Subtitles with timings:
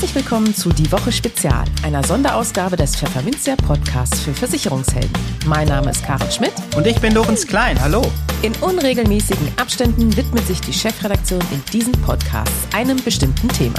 [0.00, 5.12] Herzlich willkommen zu Die Woche Spezial, einer Sonderausgabe des Pfefferminzia Podcasts für Versicherungshelden.
[5.44, 6.54] Mein Name ist Karin Schmidt.
[6.74, 7.78] Und ich bin Lorenz Klein.
[7.78, 8.00] Hallo.
[8.40, 13.78] In unregelmäßigen Abständen widmet sich die Chefredaktion in diesem Podcast einem bestimmten Thema.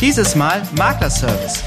[0.00, 1.62] Dieses Mal Maklerservice.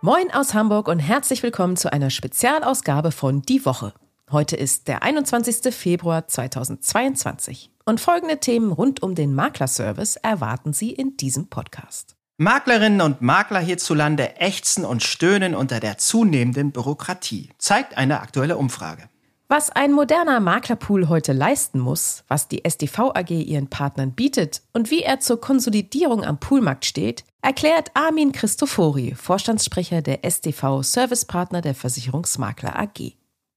[0.00, 3.92] Moin aus Hamburg und herzlich willkommen zu einer Spezialausgabe von Die Woche.
[4.32, 5.74] Heute ist der 21.
[5.74, 12.14] Februar 2022 und folgende Themen rund um den Maklerservice erwarten Sie in diesem Podcast.
[12.36, 19.08] Maklerinnen und Makler hierzulande ächzen und stöhnen unter der zunehmenden Bürokratie, zeigt eine aktuelle Umfrage.
[19.48, 24.92] Was ein moderner Maklerpool heute leisten muss, was die SDV AG ihren Partnern bietet und
[24.92, 31.74] wie er zur Konsolidierung am Poolmarkt steht, erklärt Armin Christofori, Vorstandssprecher der SDV Servicepartner der
[31.74, 33.16] Versicherungsmakler AG.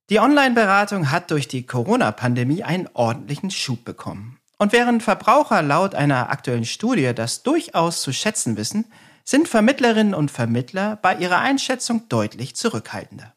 [0.09, 4.38] Die Online-Beratung hat durch die Corona-Pandemie einen ordentlichen Schub bekommen.
[4.58, 8.86] Und während Verbraucher laut einer aktuellen Studie das durchaus zu schätzen wissen,
[9.23, 13.33] sind Vermittlerinnen und Vermittler bei ihrer Einschätzung deutlich zurückhaltender.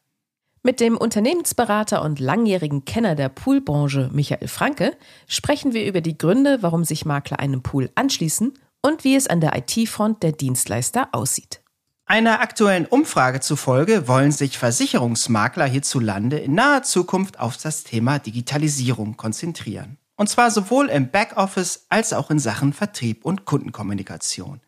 [0.63, 4.97] Mit dem Unternehmensberater und langjährigen Kenner der Poolbranche Michael Franke
[5.29, 9.41] sprechen wir über die Gründe, warum sich Makler einem Pool anschließen und wie es an
[9.41, 11.61] der IT-Front der Dienstleister aussieht.
[12.09, 19.17] Einer aktuellen Umfrage zufolge wollen sich Versicherungsmakler hierzulande in naher Zukunft auf das Thema Digitalisierung
[19.17, 19.99] konzentrieren.
[20.15, 24.61] Und zwar sowohl im Backoffice als auch in Sachen Vertrieb und Kundenkommunikation.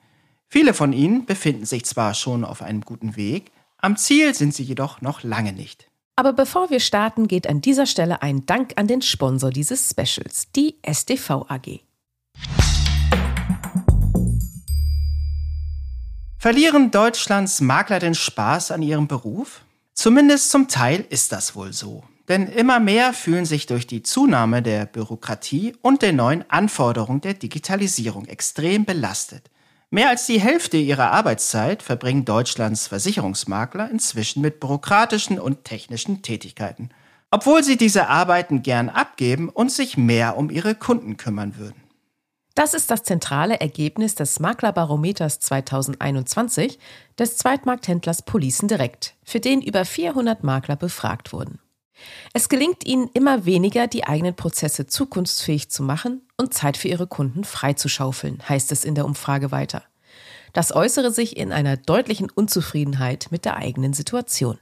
[0.49, 4.65] Viele von ihnen befinden sich zwar schon auf einem guten Weg, am Ziel sind sie
[4.65, 5.89] jedoch noch lange nicht.
[6.17, 10.51] Aber bevor wir starten, geht an dieser Stelle ein Dank an den Sponsor dieses Specials,
[10.57, 11.83] die SDV AG.
[16.41, 19.63] Verlieren Deutschlands Makler den Spaß an ihrem Beruf?
[19.93, 22.05] Zumindest zum Teil ist das wohl so.
[22.29, 27.35] Denn immer mehr fühlen sich durch die Zunahme der Bürokratie und den neuen Anforderungen der
[27.35, 29.51] Digitalisierung extrem belastet.
[29.91, 36.91] Mehr als die Hälfte ihrer Arbeitszeit verbringen Deutschlands Versicherungsmakler inzwischen mit bürokratischen und technischen Tätigkeiten,
[37.33, 41.88] obwohl sie diese Arbeiten gern abgeben und sich mehr um ihre Kunden kümmern würden.
[42.59, 46.81] Das ist das zentrale Ergebnis des Maklerbarometers 2021
[47.17, 51.61] des Zweitmarkthändlers Policen Direkt, für den über 400 Makler befragt wurden.
[52.33, 57.07] Es gelingt ihnen immer weniger, die eigenen Prozesse zukunftsfähig zu machen und Zeit für ihre
[57.07, 59.85] Kunden freizuschaufeln, heißt es in der Umfrage weiter.
[60.53, 64.59] Das äußere sich in einer deutlichen Unzufriedenheit mit der eigenen Situation.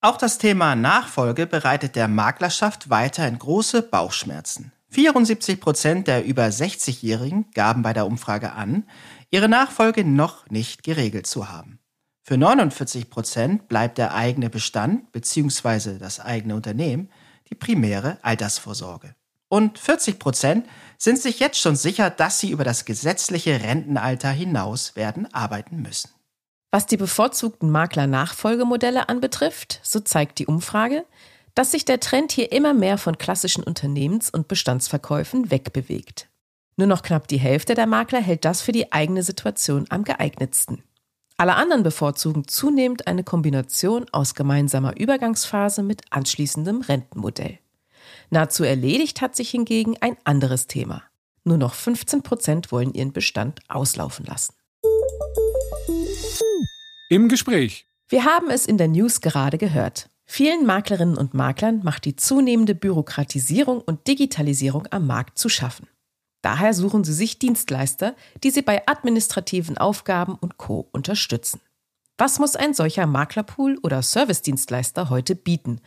[0.00, 4.70] Auch das Thema Nachfolge bereitet der Maklerschaft weiterhin große Bauchschmerzen.
[4.94, 8.84] 74 Prozent der über 60-Jährigen gaben bei der Umfrage an,
[9.32, 11.80] ihre Nachfolge noch nicht geregelt zu haben.
[12.22, 15.98] Für 49 Prozent bleibt der eigene Bestand bzw.
[15.98, 17.10] das eigene Unternehmen
[17.50, 19.16] die primäre Altersvorsorge.
[19.48, 20.66] Und 40 Prozent
[20.96, 26.10] sind sich jetzt schon sicher, dass sie über das gesetzliche Rentenalter hinaus werden arbeiten müssen.
[26.70, 31.04] Was die bevorzugten Makler-Nachfolgemodelle anbetrifft, so zeigt die Umfrage,
[31.54, 36.28] dass sich der Trend hier immer mehr von klassischen Unternehmens- und Bestandsverkäufen wegbewegt.
[36.76, 40.82] Nur noch knapp die Hälfte der Makler hält das für die eigene Situation am geeignetsten.
[41.36, 47.58] Alle anderen bevorzugen zunehmend eine Kombination aus gemeinsamer Übergangsphase mit anschließendem Rentenmodell.
[48.30, 51.02] Nahezu erledigt hat sich hingegen ein anderes Thema.
[51.44, 54.54] Nur noch 15 Prozent wollen ihren Bestand auslaufen lassen.
[57.10, 57.86] Im Gespräch.
[58.08, 60.08] Wir haben es in der News gerade gehört.
[60.26, 65.86] Vielen Maklerinnen und Maklern macht die zunehmende Bürokratisierung und Digitalisierung am Markt zu schaffen.
[66.42, 71.60] Daher suchen sie sich Dienstleister, die sie bei administrativen Aufgaben und Co unterstützen.
[72.18, 75.80] Was muss ein solcher Maklerpool oder Servicedienstleister heute bieten?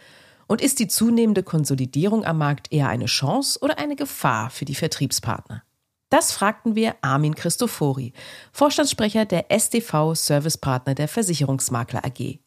[0.47, 4.75] Und ist die zunehmende Konsolidierung am Markt eher eine Chance oder eine Gefahr für die
[4.75, 5.63] Vertriebspartner?
[6.09, 8.13] Das fragten wir Armin Christofori,
[8.53, 12.39] Vorstandssprecher der SDV Servicepartner der Versicherungsmakler AG.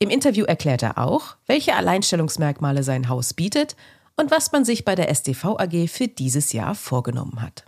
[0.00, 3.76] Im Interview erklärt er auch, welche Alleinstellungsmerkmale sein Haus bietet
[4.16, 7.64] und was man sich bei der SDV AG für dieses Jahr vorgenommen hat.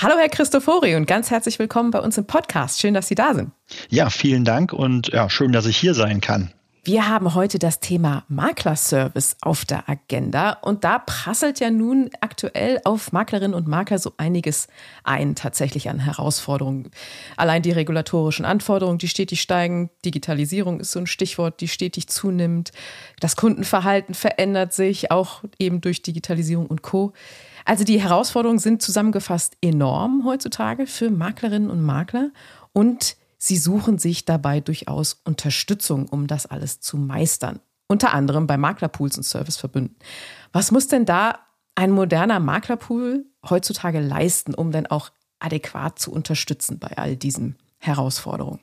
[0.00, 2.80] Hallo Herr Christofori und ganz herzlich willkommen bei uns im Podcast.
[2.80, 3.50] Schön, dass Sie da sind.
[3.88, 6.52] Ja, vielen Dank und ja, schön, dass ich hier sein kann.
[6.88, 12.80] Wir haben heute das Thema Maklerservice auf der Agenda und da prasselt ja nun aktuell
[12.84, 14.68] auf Maklerinnen und Makler so einiges
[15.04, 16.90] ein, tatsächlich an Herausforderungen.
[17.36, 22.72] Allein die regulatorischen Anforderungen, die stetig steigen, Digitalisierung ist so ein Stichwort, die stetig zunimmt.
[23.20, 27.12] Das Kundenverhalten verändert sich, auch eben durch Digitalisierung und Co.
[27.66, 32.30] Also die Herausforderungen sind zusammengefasst enorm heutzutage für Maklerinnen und Makler
[32.72, 37.60] und Sie suchen sich dabei durchaus Unterstützung, um das alles zu meistern.
[37.90, 39.96] unter anderem bei Maklerpools und Serviceverbünden.
[40.52, 41.38] Was muss denn da
[41.74, 48.60] ein moderner Maklerpool heutzutage leisten, um denn auch adäquat zu unterstützen bei all diesen Herausforderungen?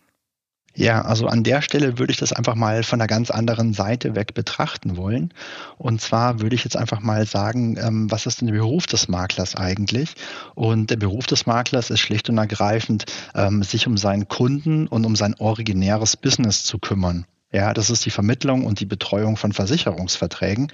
[0.78, 4.14] Ja, also an der Stelle würde ich das einfach mal von einer ganz anderen Seite
[4.14, 5.34] weg betrachten wollen.
[5.78, 9.08] Und zwar würde ich jetzt einfach mal sagen, ähm, was ist denn der Beruf des
[9.08, 10.16] Maklers eigentlich?
[10.54, 15.06] Und der Beruf des Maklers ist schlicht und ergreifend, ähm, sich um seinen Kunden und
[15.06, 17.26] um sein originäres Business zu kümmern.
[17.54, 20.74] Ja, das ist die Vermittlung und die Betreuung von Versicherungsverträgen.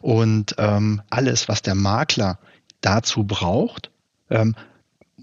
[0.00, 2.38] Und ähm, alles, was der Makler
[2.80, 3.90] dazu braucht,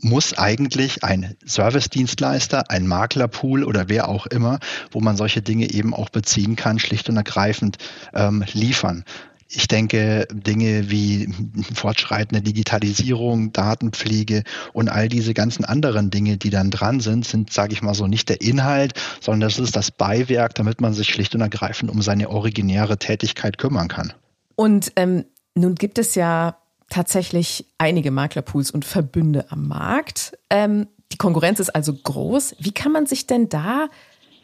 [0.01, 4.59] muss eigentlich ein Servicedienstleister, ein Maklerpool oder wer auch immer,
[4.91, 7.77] wo man solche Dinge eben auch beziehen kann, schlicht und ergreifend
[8.13, 9.03] ähm, liefern.
[9.51, 11.33] Ich denke, Dinge wie
[11.73, 14.43] fortschreitende Digitalisierung, Datenpflege
[14.73, 18.05] und all diese ganzen anderen Dinge, die dann dran sind, sind, sage ich mal so,
[18.05, 22.03] nicht der Inhalt, sondern das ist das Beiwerk, damit man sich schlicht und ergreifend um
[22.03, 24.13] seine originäre Tätigkeit kümmern kann.
[24.55, 25.25] Und ähm,
[25.55, 26.57] nun gibt es ja
[26.89, 30.37] tatsächlich einige Maklerpools und Verbünde am Markt.
[30.49, 32.55] Ähm, die Konkurrenz ist also groß.
[32.59, 33.87] Wie kann man sich denn da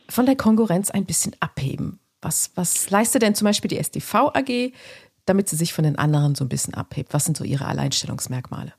[0.09, 1.99] von der Konkurrenz ein bisschen abheben?
[2.21, 4.71] Was, was leistet denn zum Beispiel die SDV AG,
[5.25, 7.13] damit sie sich von den anderen so ein bisschen abhebt?
[7.13, 8.73] Was sind so ihre Alleinstellungsmerkmale?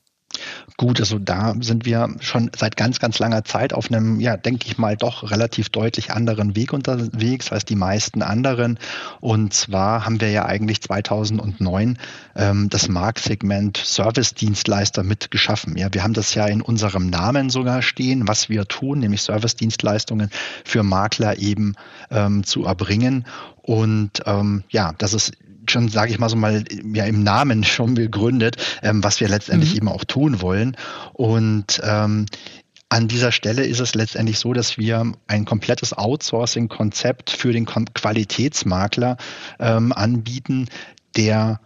[0.79, 4.67] Gut, also da sind wir schon seit ganz, ganz langer Zeit auf einem, ja, denke
[4.67, 8.77] ich mal, doch relativ deutlich anderen Weg unterwegs als die meisten anderen.
[9.19, 11.97] Und zwar haben wir ja eigentlich 2009
[12.35, 15.77] ähm, das Marktsegment Service-Dienstleister mit geschaffen.
[15.77, 20.29] Ja, wir haben das ja in unserem Namen sogar stehen, was wir tun, nämlich Service-Dienstleistungen
[20.63, 21.73] für Makler eben
[22.11, 23.25] ähm, zu erbringen.
[23.63, 25.31] Und ähm, ja, das ist
[25.71, 29.71] schon, sage ich mal so mal, ja im Namen schon begründet, ähm, was wir letztendlich
[29.71, 29.77] mhm.
[29.77, 30.75] eben auch tun wollen.
[31.13, 32.25] Und ähm,
[32.89, 39.17] an dieser Stelle ist es letztendlich so, dass wir ein komplettes Outsourcing-Konzept für den Qualitätsmakler
[39.59, 40.69] ähm, anbieten,
[41.17, 41.59] der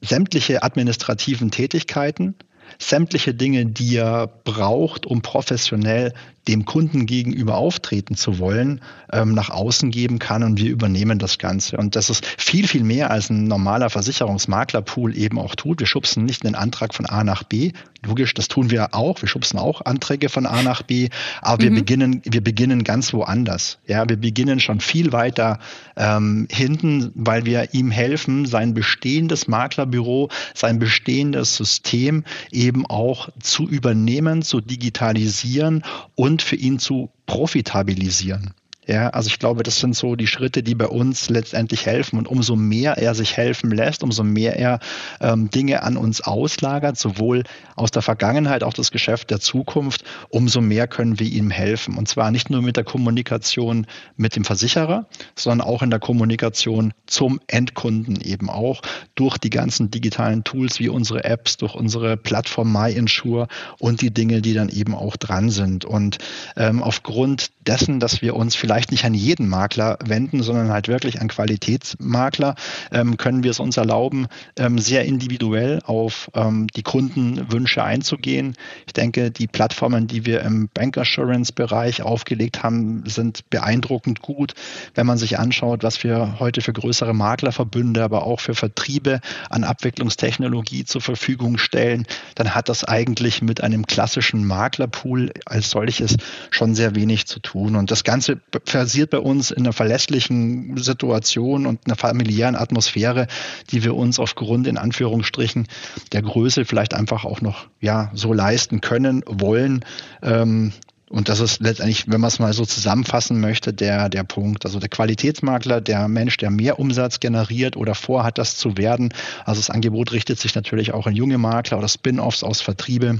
[0.00, 2.36] sämtliche administrativen Tätigkeiten,
[2.78, 6.14] sämtliche Dinge, die er braucht, um professionell
[6.48, 8.80] dem Kunden gegenüber auftreten zu wollen,
[9.12, 11.76] ähm, nach außen geben kann und wir übernehmen das Ganze.
[11.76, 15.80] Und das ist viel, viel mehr als ein normaler Versicherungsmaklerpool eben auch tut.
[15.80, 17.72] Wir schubsen nicht einen Antrag von A nach B.
[18.04, 19.22] Logisch, das tun wir auch.
[19.22, 21.08] Wir schubsen auch Anträge von A nach B,
[21.40, 21.68] aber mhm.
[21.68, 23.78] wir beginnen, wir beginnen ganz woanders.
[23.86, 25.60] Ja, wir beginnen schon viel weiter
[25.96, 33.68] ähm, hinten, weil wir ihm helfen, sein bestehendes Maklerbüro, sein bestehendes System eben auch zu
[33.68, 35.84] übernehmen, zu digitalisieren
[36.16, 38.54] und und für ihn zu profitabilisieren.
[38.84, 42.18] Ja, also ich glaube, das sind so die Schritte, die bei uns letztendlich helfen.
[42.18, 44.80] Und umso mehr er sich helfen lässt, umso mehr er
[45.20, 47.44] ähm, Dinge an uns auslagert, sowohl
[47.76, 51.96] aus der Vergangenheit, auch das Geschäft der Zukunft, umso mehr können wir ihm helfen.
[51.96, 53.86] Und zwar nicht nur mit der Kommunikation
[54.16, 55.06] mit dem Versicherer,
[55.36, 58.82] sondern auch in der Kommunikation zum Endkunden eben auch
[59.14, 63.46] durch die ganzen digitalen Tools wie unsere Apps, durch unsere Plattform MyInsure
[63.78, 65.84] und die Dinge, die dann eben auch dran sind.
[65.84, 66.18] Und
[66.56, 70.88] ähm, aufgrund dessen, dass wir uns vielleicht vielleicht nicht an jeden Makler wenden, sondern halt
[70.88, 72.54] wirklich an Qualitätsmakler,
[72.90, 78.56] ähm, können wir es uns erlauben, ähm, sehr individuell auf ähm, die Kundenwünsche einzugehen.
[78.86, 84.54] Ich denke, die Plattformen, die wir im Bank Assurance Bereich aufgelegt haben, sind beeindruckend gut.
[84.94, 89.64] Wenn man sich anschaut, was wir heute für größere Maklerverbünde, aber auch für Vertriebe an
[89.64, 96.16] Abwicklungstechnologie zur Verfügung stellen, dann hat das eigentlich mit einem klassischen Maklerpool als solches
[96.50, 97.76] schon sehr wenig zu tun.
[97.76, 103.26] Und das Ganze passiert bei uns in einer verlässlichen Situation und einer familiären Atmosphäre,
[103.70, 105.66] die wir uns aufgrund in Anführungsstrichen
[106.12, 109.84] der Größe vielleicht einfach auch noch ja so leisten können wollen.
[110.22, 110.72] Ähm,
[111.12, 114.64] und das ist letztendlich, wenn man es mal so zusammenfassen möchte, der, der Punkt.
[114.64, 119.12] Also der Qualitätsmakler, der Mensch, der mehr Umsatz generiert oder vorhat, das zu werden.
[119.44, 123.18] Also das Angebot richtet sich natürlich auch an junge Makler oder Spin-offs aus Vertriebe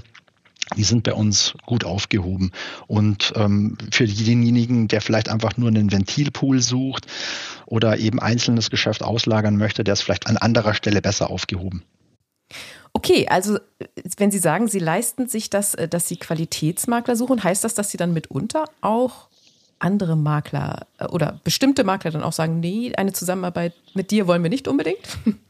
[0.76, 2.52] die sind bei uns gut aufgehoben.
[2.86, 7.06] Und ähm, für denjenigen, der vielleicht einfach nur einen Ventilpool sucht
[7.66, 11.82] oder eben einzelnes Geschäft auslagern möchte, der ist vielleicht an anderer Stelle besser aufgehoben.
[12.94, 13.58] Okay, also
[14.18, 17.90] wenn Sie sagen, Sie leisten sich das, äh, dass Sie Qualitätsmakler suchen, heißt das, dass
[17.90, 19.28] Sie dann mitunter auch
[19.78, 24.42] andere Makler äh, oder bestimmte Makler dann auch sagen, nee, eine Zusammenarbeit mit dir wollen
[24.42, 25.18] wir nicht unbedingt?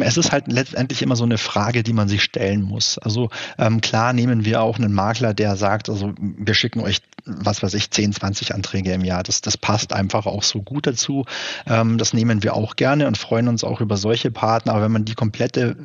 [0.00, 2.98] Es ist halt letztendlich immer so eine Frage, die man sich stellen muss.
[2.98, 7.62] Also ähm, klar nehmen wir auch einen Makler, der sagt, also wir schicken euch was
[7.62, 9.22] weiß ich, 10, 20 Anträge im Jahr.
[9.22, 11.24] Das, das passt einfach auch so gut dazu.
[11.66, 14.72] Ähm, das nehmen wir auch gerne und freuen uns auch über solche Partner.
[14.72, 15.76] Aber wenn man die komplette,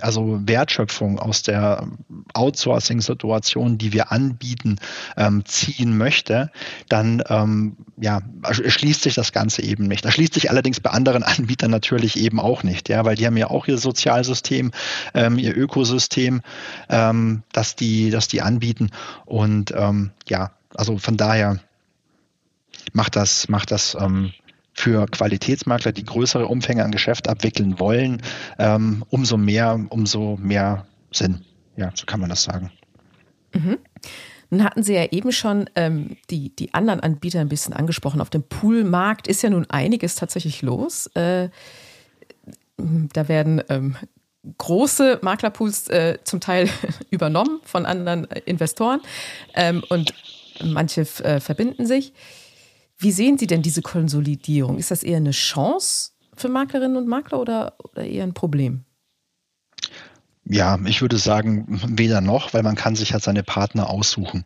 [0.00, 1.86] also Wertschöpfung aus der
[2.34, 4.76] Outsourcing-Situation, die wir anbieten,
[5.16, 6.50] ähm, ziehen möchte,
[6.88, 10.04] dann ähm, ja, erschließt sich das Ganze eben nicht.
[10.04, 13.50] Erschließt sich allerdings bei anderen Anbietern natürlich eben auch nicht, ja, weil die haben ja
[13.50, 14.72] auch ihr Sozialsystem,
[15.14, 16.42] ähm, ihr Ökosystem,
[16.88, 18.90] ähm, das die, das die anbieten.
[19.26, 21.60] Und ähm, ja, also von daher
[22.92, 24.32] macht das, macht das ähm,
[24.72, 28.22] für Qualitätsmakler, die größere Umfänge an Geschäft abwickeln wollen,
[28.58, 31.44] ähm, umso mehr, umso mehr Sinn.
[31.76, 32.70] Ja, so kann man das sagen.
[33.52, 33.78] Mhm.
[34.50, 38.20] Nun hatten Sie ja eben schon ähm, die, die anderen Anbieter ein bisschen angesprochen.
[38.20, 41.06] Auf dem Poolmarkt ist ja nun einiges tatsächlich los.
[41.08, 41.50] Äh,
[42.76, 43.96] da werden ähm,
[44.56, 46.70] große Maklerpools äh, zum Teil
[47.10, 49.00] übernommen von anderen Investoren
[49.54, 50.14] ähm, und
[50.64, 52.12] manche äh, verbinden sich.
[52.98, 54.78] Wie sehen Sie denn diese Konsolidierung?
[54.78, 58.84] Ist das eher eine Chance für Maklerinnen und Makler oder, oder eher ein Problem?
[60.44, 64.44] Ja, ich würde sagen, weder noch, weil man kann sich halt seine Partner aussuchen.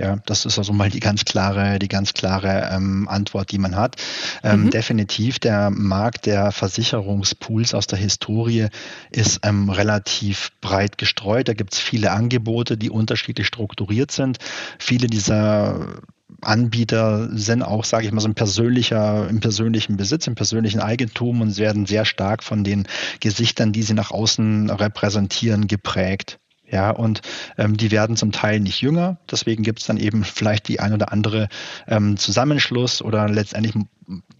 [0.00, 3.76] Ja, das ist also mal die ganz klare, die ganz klare ähm, Antwort, die man
[3.76, 3.96] hat.
[4.42, 4.70] Ähm, mhm.
[4.70, 8.68] Definitiv der Markt der Versicherungspools aus der Historie
[9.10, 11.48] ist ähm, relativ breit gestreut.
[11.48, 14.38] Da gibt es viele Angebote, die unterschiedlich strukturiert sind.
[14.78, 16.00] Viele dieser
[16.40, 21.42] Anbieter sind auch, sage ich mal, so ein persönlicher, im persönlichen Besitz, im persönlichen Eigentum
[21.42, 22.88] und werden sehr stark von den
[23.20, 26.40] Gesichtern, die sie nach außen repräsentieren, geprägt.
[26.70, 27.20] Ja, und
[27.58, 29.18] ähm, die werden zum Teil nicht jünger.
[29.30, 31.48] Deswegen gibt es dann eben vielleicht die ein oder andere
[31.88, 33.74] ähm, Zusammenschluss oder letztendlich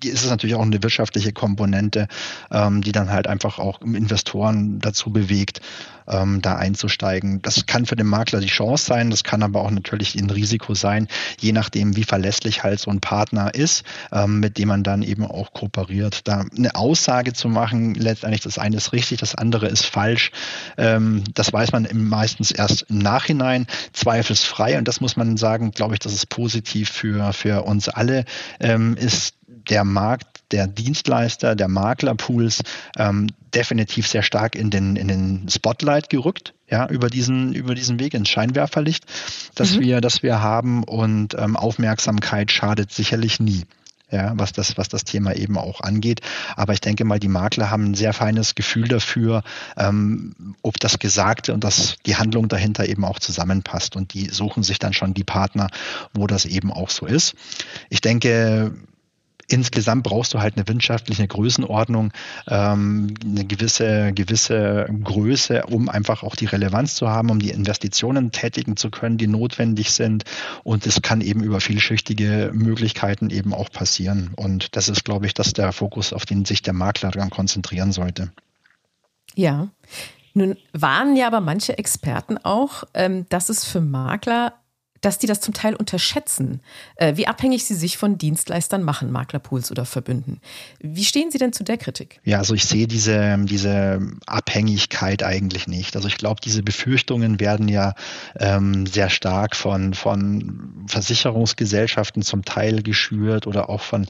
[0.04, 2.08] ist es natürlich auch eine wirtschaftliche Komponente,
[2.50, 5.60] ähm, die dann halt einfach auch Investoren dazu bewegt,
[6.08, 7.40] ähm, da einzusteigen.
[7.42, 10.74] Das kann für den Makler die Chance sein, das kann aber auch natürlich ein Risiko
[10.74, 11.08] sein,
[11.38, 15.24] je nachdem, wie verlässlich halt so ein Partner ist, ähm, mit dem man dann eben
[15.24, 16.26] auch kooperiert.
[16.26, 20.32] Da eine Aussage zu machen, letztendlich das eine ist richtig, das andere ist falsch,
[20.76, 24.78] ähm, das weiß man meistens erst im Nachhinein, zweifelsfrei.
[24.78, 28.24] Und das muss man sagen, glaube ich, das ist positiv für, für uns alle,
[28.60, 29.34] ähm, ist
[29.68, 32.62] der Markt der Dienstleister, der Maklerpools
[32.96, 38.00] ähm, definitiv sehr stark in den, in den Spotlight gerückt, ja, über diesen, über diesen
[38.00, 39.04] Weg ins Scheinwerferlicht,
[39.54, 39.80] das mhm.
[39.80, 43.64] wir, das wir haben und ähm, Aufmerksamkeit schadet sicherlich nie
[44.10, 46.20] ja, was das, was das Thema eben auch angeht.
[46.56, 49.42] Aber ich denke mal, die Makler haben ein sehr feines Gefühl dafür,
[49.76, 53.96] ähm, ob das Gesagte und das, die Handlung dahinter eben auch zusammenpasst.
[53.96, 55.68] Und die suchen sich dann schon die Partner,
[56.12, 57.34] wo das eben auch so ist.
[57.88, 58.74] Ich denke,
[59.52, 62.12] insgesamt brauchst du halt eine wirtschaftliche Größenordnung,
[62.48, 68.32] ähm, eine gewisse, gewisse Größe, um einfach auch die Relevanz zu haben, um die Investitionen
[68.32, 70.24] tätigen zu können, die notwendig sind.
[70.64, 74.30] Und es kann eben über vielschichtige Möglichkeiten eben auch passieren.
[74.36, 77.92] Und das ist, glaube ich, dass der Fokus, auf den sich der Makler dann konzentrieren
[77.92, 78.32] sollte.
[79.34, 79.68] Ja.
[80.32, 84.54] Nun warnen ja aber manche Experten auch, ähm, dass es für Makler
[85.00, 86.60] dass die das zum Teil unterschätzen,
[86.96, 90.40] äh, wie abhängig sie sich von Dienstleistern machen, Maklerpools oder Verbünden.
[90.80, 92.20] Wie stehen Sie denn zu der Kritik?
[92.24, 95.96] Ja, also ich sehe diese, diese Abhängigkeit eigentlich nicht.
[95.96, 97.94] Also ich glaube, diese Befürchtungen werden ja
[98.38, 104.06] ähm, sehr stark von, von Versicherungsgesellschaften zum Teil geschürt oder auch von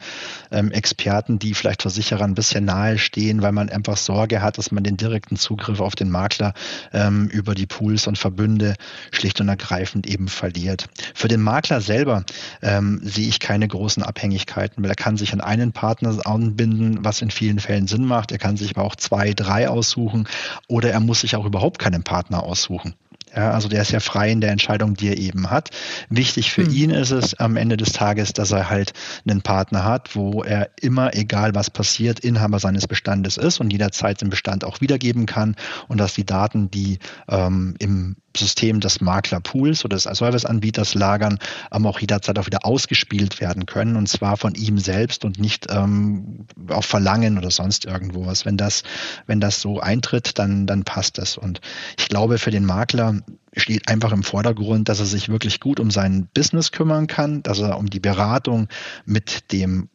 [0.51, 4.73] ähm, Experten, die vielleicht Versicherern ein bisschen nahe stehen, weil man einfach Sorge hat, dass
[4.73, 6.53] man den direkten Zugriff auf den Makler
[6.93, 8.75] ähm, über die Pools und Verbünde
[9.13, 11.11] schlicht und ergreifend eben verliert wird.
[11.15, 12.25] Für den Makler selber
[12.63, 17.23] ähm, sehe ich keine großen Abhängigkeiten, weil er kann sich an einen Partner anbinden, was
[17.23, 18.33] in vielen Fällen Sinn macht.
[18.33, 20.29] Er kann sich aber auch zwei, drei aussuchen
[20.69, 22.95] oder er muss sich auch überhaupt keinen Partner aussuchen.
[23.35, 25.71] Ja, also der ist ja frei in der Entscheidung, die er eben hat.
[26.09, 26.75] Wichtig für mhm.
[26.75, 28.93] ihn ist es am Ende des Tages, dass er halt
[29.25, 34.21] einen Partner hat, wo er immer, egal was passiert, Inhaber seines Bestandes ist und jederzeit
[34.21, 35.55] den Bestand auch wiedergeben kann
[35.87, 41.39] und dass die Daten, die ähm, im System des Maklerpools oder des Serviceanbieters lagern,
[41.73, 45.67] ähm, auch jederzeit auch wieder ausgespielt werden können und zwar von ihm selbst und nicht
[45.71, 48.47] ähm, auf Verlangen oder sonst irgendwo was.
[48.47, 48.83] Wenn das,
[49.27, 51.37] wenn das so eintritt, dann, dann passt das.
[51.37, 51.61] Und
[51.99, 53.21] ich glaube, für den Makler
[53.57, 57.59] steht einfach im Vordergrund, dass er sich wirklich gut um sein Business kümmern kann, dass
[57.59, 58.69] er um die Beratung
[59.05, 59.89] mit dem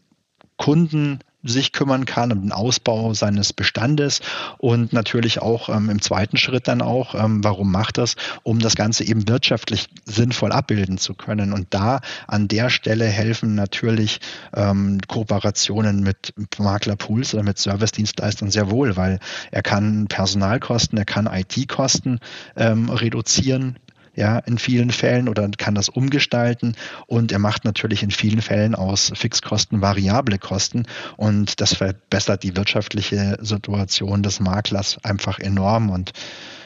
[0.58, 4.22] Kunden sich kümmern kann, um den Ausbau seines Bestandes
[4.58, 8.76] und natürlich auch ähm, im zweiten Schritt dann auch, ähm, warum macht das, um das
[8.76, 11.54] Ganze eben wirtschaftlich sinnvoll abbilden zu können.
[11.54, 14.20] Und da an der Stelle helfen natürlich
[14.56, 19.20] ähm, Kooperationen mit Maklerpools oder mit Servicedienstleistern sehr wohl, weil
[19.52, 22.20] er kann Personalkosten, er kann IT-Kosten
[22.56, 23.78] ähm, reduzieren
[24.16, 26.76] ja, in vielen Fällen oder kann das umgestalten
[27.08, 30.84] und er macht natürlich in vielen Fällen aus Fixkosten variable Kosten
[31.18, 36.14] und das verbessert die wirtschaftliche Situation des Maklers einfach enorm und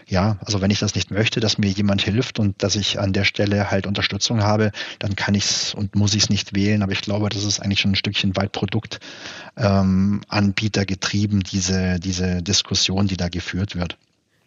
[0.09, 3.13] ja, also wenn ich das nicht möchte, dass mir jemand hilft und dass ich an
[3.13, 6.81] der Stelle halt Unterstützung habe, dann kann ich es und muss ich es nicht wählen.
[6.81, 12.41] Aber ich glaube, das ist eigentlich schon ein Stückchen weit Produktanbieter ähm, getrieben, diese, diese
[12.41, 13.99] Diskussion, die da geführt wird.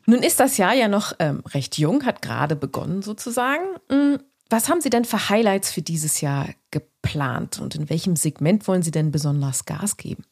[0.06, 3.64] Nun ist das Jahr ja noch ähm, recht jung, hat gerade begonnen sozusagen.
[3.90, 4.18] Hm,
[4.50, 8.82] was haben Sie denn für Highlights für dieses Jahr geplant und in welchem Segment wollen
[8.82, 10.24] Sie denn besonders Gas geben?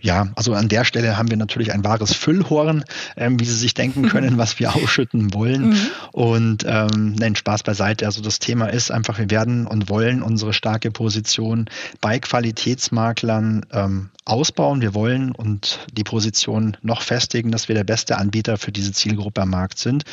[0.00, 2.84] Ja, also an der Stelle haben wir natürlich ein wahres Füllhorn,
[3.16, 5.70] ähm, wie Sie sich denken können, was wir ausschütten wollen.
[5.70, 5.86] Mhm.
[6.12, 8.06] Und ähm, nein, Spaß beiseite.
[8.06, 11.66] Also das Thema ist einfach, wir werden und wollen unsere starke Position
[12.00, 14.80] bei Qualitätsmaklern ähm, ausbauen.
[14.80, 19.42] Wir wollen und die Position noch festigen, dass wir der beste Anbieter für diese Zielgruppe
[19.42, 20.04] am Markt sind.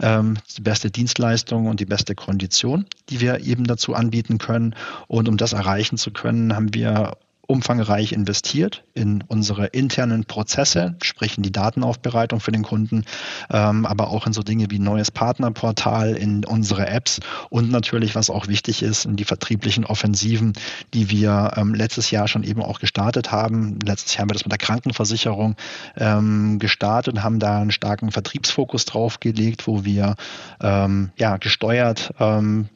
[0.00, 4.74] Ähm, die beste Dienstleistung und die beste Kondition, die wir eben dazu anbieten können.
[5.08, 11.36] Und um das erreichen zu können, haben wir umfangreich investiert in unsere internen Prozesse, sprich
[11.36, 13.04] in die Datenaufbereitung für den Kunden,
[13.50, 17.20] ähm, aber auch in so Dinge wie neues Partnerportal, in unsere Apps
[17.50, 20.54] und natürlich, was auch wichtig ist, in die vertrieblichen Offensiven,
[20.92, 23.78] die wir ähm, letztes Jahr schon eben auch gestartet haben.
[23.84, 25.56] Letztes Jahr haben wir das mit der Krankenversicherung
[25.96, 30.14] ähm, gestartet und haben da einen starken Vertriebsfokus drauf gelegt, wo wir
[30.60, 32.68] ähm, ja gesteuert ähm,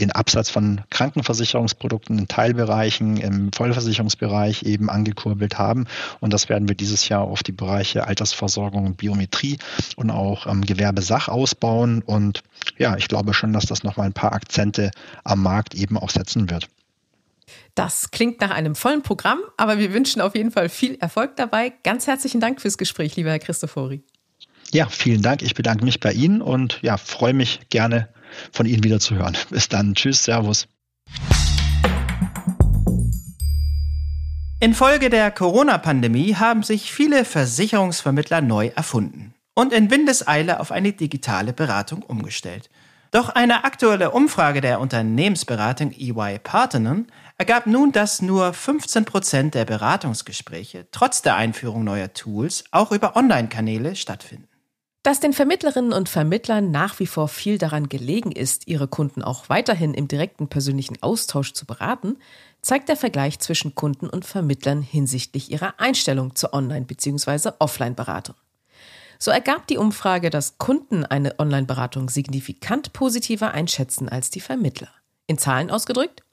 [0.00, 5.86] den Absatz von Krankenversicherungsprodukten in Teilbereichen im Vollversicherungsbereich eben angekurbelt haben.
[6.20, 9.58] Und das werden wir dieses Jahr auf die Bereiche Altersversorgung und Biometrie
[9.96, 12.02] und auch ähm, Gewerbesach ausbauen.
[12.02, 12.42] Und
[12.78, 14.90] ja, ich glaube schon, dass das nochmal ein paar Akzente
[15.24, 16.68] am Markt eben auch setzen wird.
[17.74, 21.72] Das klingt nach einem vollen Programm, aber wir wünschen auf jeden Fall viel Erfolg dabei.
[21.82, 24.02] Ganz herzlichen Dank fürs Gespräch, lieber Herr Christofori.
[24.72, 25.42] Ja, vielen Dank.
[25.42, 28.08] Ich bedanke mich bei Ihnen und ja, freue mich gerne
[28.52, 29.36] von Ihnen wieder zu hören.
[29.50, 29.94] Bis dann.
[29.94, 30.66] Tschüss, Servus.
[34.62, 41.54] Infolge der Corona-Pandemie haben sich viele Versicherungsvermittler neu erfunden und in Windeseile auf eine digitale
[41.54, 42.68] Beratung umgestellt.
[43.10, 47.06] Doch eine aktuelle Umfrage der Unternehmensberatung EY Partnern
[47.38, 53.16] ergab nun, dass nur 15 Prozent der Beratungsgespräche trotz der Einführung neuer Tools auch über
[53.16, 54.49] Online-Kanäle stattfinden.
[55.02, 59.48] Dass den Vermittlerinnen und Vermittlern nach wie vor viel daran gelegen ist, ihre Kunden auch
[59.48, 62.18] weiterhin im direkten persönlichen Austausch zu beraten,
[62.60, 67.52] zeigt der Vergleich zwischen Kunden und Vermittlern hinsichtlich ihrer Einstellung zur Online- bzw.
[67.58, 68.34] Offline-Beratung.
[69.18, 74.90] So ergab die Umfrage, dass Kunden eine Online-Beratung signifikant positiver einschätzen als die Vermittler.
[75.26, 76.24] In Zahlen ausgedrückt,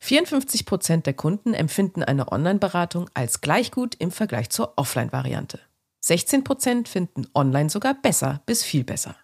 [0.00, 5.60] 54 Prozent der Kunden empfinden eine Online-Beratung als gleich gut im Vergleich zur Offline-Variante.
[6.06, 9.16] 16 Prozent finden online sogar besser bis viel besser.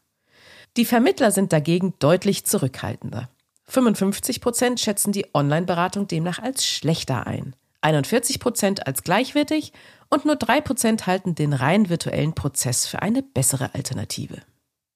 [0.79, 3.29] Die Vermittler sind dagegen deutlich zurückhaltender.
[3.67, 9.75] 55 Prozent schätzen die Online-Beratung demnach als schlechter ein, 41 Prozent als gleichwertig
[10.09, 14.39] und nur 3 Prozent halten den rein virtuellen Prozess für eine bessere Alternative.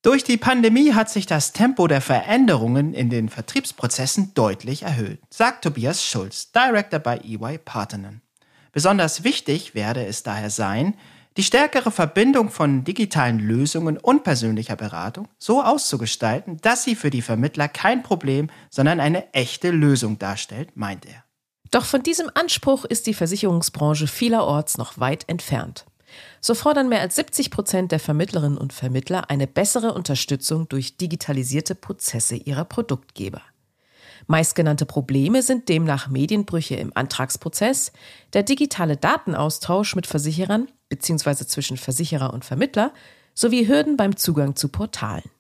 [0.00, 5.64] Durch die Pandemie hat sich das Tempo der Veränderungen in den Vertriebsprozessen deutlich erhöht, sagt
[5.64, 8.22] Tobias Schulz, Director bei EY Partnern.
[8.72, 10.94] Besonders wichtig werde es daher sein,
[11.36, 17.22] die stärkere Verbindung von digitalen Lösungen und persönlicher Beratung so auszugestalten, dass sie für die
[17.22, 21.24] Vermittler kein Problem, sondern eine echte Lösung darstellt, meint er.
[21.70, 25.86] Doch von diesem Anspruch ist die Versicherungsbranche vielerorts noch weit entfernt.
[26.40, 31.74] So fordern mehr als 70 Prozent der Vermittlerinnen und Vermittler eine bessere Unterstützung durch digitalisierte
[31.74, 33.42] Prozesse ihrer Produktgeber.
[34.26, 37.92] Meistgenannte Probleme sind demnach Medienbrüche im Antragsprozess,
[38.32, 41.46] der digitale Datenaustausch mit Versicherern bzw.
[41.46, 42.92] zwischen Versicherer und Vermittler
[43.34, 45.30] sowie Hürden beim Zugang zu Portalen.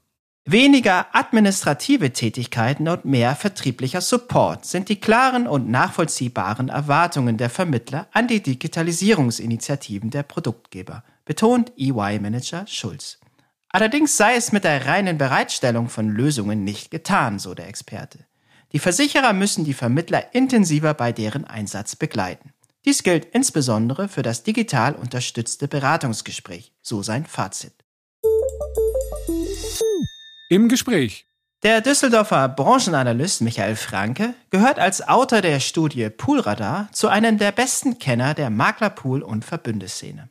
[0.46, 8.08] Weniger administrative Tätigkeiten und mehr vertrieblicher Support sind die klaren und nachvollziehbaren Erwartungen der Vermittler
[8.12, 13.20] an die Digitalisierungsinitiativen der Produktgeber, betont EY-Manager Schulz.
[13.70, 18.20] Allerdings sei es mit der reinen Bereitstellung von Lösungen nicht getan, so der Experte.
[18.72, 22.52] Die Versicherer müssen die Vermittler intensiver bei deren Einsatz begleiten.
[22.84, 27.72] Dies gilt insbesondere für das digital unterstützte Beratungsgespräch, so sein Fazit.
[30.50, 31.26] Im Gespräch.
[31.62, 37.98] Der Düsseldorfer Branchenanalyst Michael Franke gehört als Autor der Studie Poolradar zu einem der besten
[37.98, 40.28] Kenner der Maklerpool- und Verbündeszene.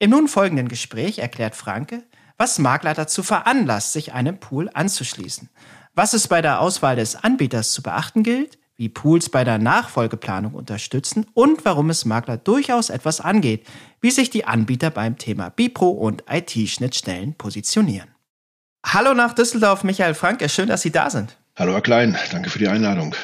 [0.00, 2.02] Im nun folgenden Gespräch erklärt Franke,
[2.36, 5.48] was Makler dazu veranlasst, sich einem Pool anzuschließen,
[5.94, 10.54] was es bei der Auswahl des Anbieters zu beachten gilt, wie Pools bei der Nachfolgeplanung
[10.54, 13.66] unterstützen und warum es Makler durchaus etwas angeht,
[14.00, 18.08] wie sich die Anbieter beim Thema Bipro und IT-Schnittstellen positionieren.
[18.84, 20.48] Hallo nach Düsseldorf, Michael Franke.
[20.48, 21.36] Schön, dass Sie da sind.
[21.56, 22.18] Hallo, Herr Klein.
[22.32, 23.14] Danke für die Einladung.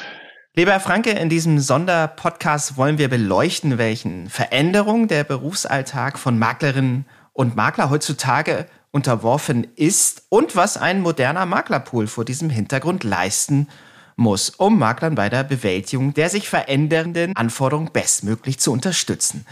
[0.53, 7.05] Lieber Herr Franke, in diesem Sonderpodcast wollen wir beleuchten, welchen Veränderungen der Berufsalltag von Maklerinnen
[7.33, 13.67] und Makler heutzutage unterworfen ist und was ein moderner Maklerpool vor diesem Hintergrund leisten
[14.21, 19.45] muss, um Maklern bei der Bewältigung der sich verändernden Anforderungen bestmöglich zu unterstützen.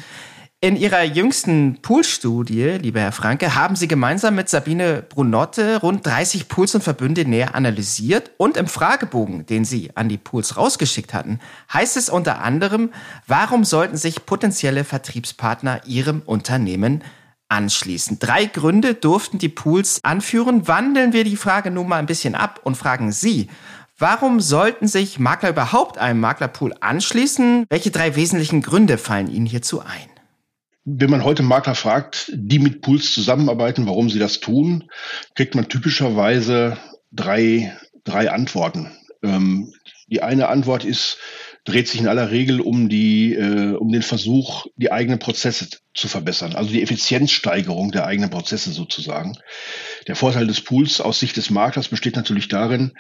[0.62, 6.50] In Ihrer jüngsten Poolstudie, lieber Herr Franke, haben Sie gemeinsam mit Sabine Brunotte rund 30
[6.50, 11.40] Pools und Verbünde näher analysiert und im Fragebogen, den Sie an die Pools rausgeschickt hatten,
[11.72, 12.92] heißt es unter anderem,
[13.26, 17.06] warum sollten sich potenzielle Vertriebspartner Ihrem Unternehmen
[17.48, 18.20] anschließen?
[18.20, 20.68] Drei Gründe durften die Pools anführen.
[20.68, 23.48] Wandeln wir die Frage nun mal ein bisschen ab und fragen Sie,
[24.02, 27.66] Warum sollten sich Makler überhaupt einem Maklerpool anschließen?
[27.70, 30.10] Welche drei wesentlichen Gründe fallen Ihnen hierzu ein?
[30.86, 34.90] Wenn man heute Makler fragt, die mit Pools zusammenarbeiten, warum sie das tun,
[35.36, 36.78] kriegt man typischerweise
[37.12, 38.90] drei, drei Antworten.
[39.22, 39.74] Ähm,
[40.08, 41.18] die eine Antwort ist,
[41.66, 46.08] dreht sich in aller Regel um die, äh, um den Versuch, die eigenen Prozesse zu
[46.08, 49.38] verbessern, also die Effizienzsteigerung der eigenen Prozesse sozusagen.
[50.10, 52.94] Der Vorteil des Pools aus Sicht des Maklers besteht natürlich darin,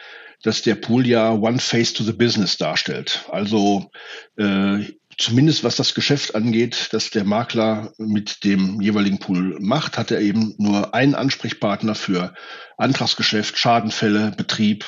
[0.43, 3.25] dass der Pool ja One Face to the Business darstellt.
[3.31, 3.89] Also
[4.37, 4.83] äh,
[5.17, 10.21] zumindest was das Geschäft angeht, das der Makler mit dem jeweiligen Pool macht, hat er
[10.21, 12.35] eben nur einen Ansprechpartner für
[12.77, 14.85] Antragsgeschäft, Schadenfälle, Betrieb,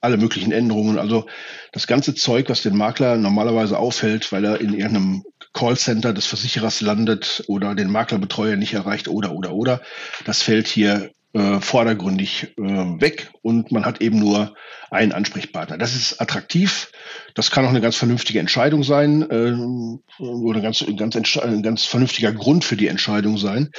[0.00, 0.98] alle möglichen Änderungen.
[0.98, 1.26] Also
[1.70, 5.22] das ganze Zeug, was den Makler normalerweise auffällt, weil er in irgendeinem
[5.56, 9.80] Callcenter des Versicherers landet oder den Maklerbetreuer nicht erreicht oder oder oder,
[10.24, 14.54] das fällt hier äh, vordergründig äh, weg und man hat eben nur
[14.90, 15.76] einen Ansprechpartner.
[15.76, 16.90] Das ist attraktiv.
[17.34, 22.32] Das kann auch eine ganz vernünftige Entscheidung sein äh, oder ganz, ganz, ein ganz vernünftiger
[22.32, 23.70] Grund für die Entscheidung sein.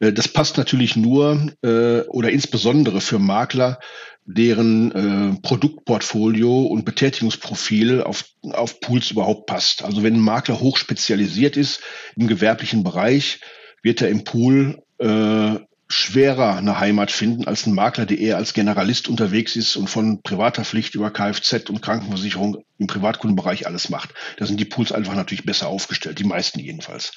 [0.00, 3.78] Äh, das passt natürlich nur äh, oder insbesondere für Makler,
[4.26, 9.84] deren äh, Produktportfolio und Betätigungsprofil auf, auf Pools überhaupt passt.
[9.84, 11.80] Also wenn ein Makler hochspezialisiert ist
[12.16, 13.40] im gewerblichen Bereich,
[13.82, 15.58] wird er im Pool äh,
[15.88, 20.22] schwerer eine Heimat finden als ein Makler, der eher als Generalist unterwegs ist und von
[20.22, 24.14] privater Pflicht über Kfz und Krankenversicherung im Privatkundenbereich alles macht.
[24.38, 27.12] Da sind die Pools einfach natürlich besser aufgestellt, die meisten jedenfalls.